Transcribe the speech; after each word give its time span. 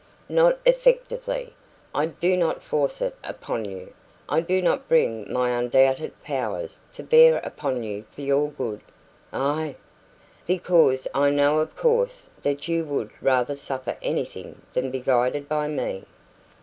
"Not 0.29 0.57
effectively. 0.65 1.53
I 1.93 2.07
do 2.07 2.35
not 2.35 2.63
force 2.63 3.03
it 3.03 3.15
upon 3.23 3.65
you. 3.65 3.93
I 4.27 4.41
do 4.41 4.59
not 4.59 4.89
bring 4.89 5.31
my 5.31 5.51
undoubted 5.51 6.19
powers 6.23 6.79
to 6.93 7.03
bear 7.03 7.37
upon 7.43 7.83
you 7.83 8.05
for 8.09 8.21
your 8.21 8.47
good" 8.49 8.81
"Ah!" 9.31 9.75
"Because 10.47 11.07
I 11.13 11.29
know, 11.29 11.59
of 11.59 11.75
course, 11.75 12.31
that 12.41 12.67
you 12.67 12.83
would 12.83 13.11
rather 13.21 13.55
suffer 13.55 13.95
anything 14.01 14.63
than 14.73 14.89
be 14.89 15.01
guided 15.01 15.47
by 15.47 15.67
me." 15.67 16.05